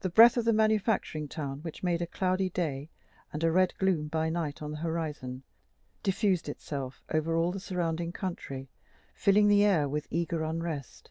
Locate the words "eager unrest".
10.10-11.10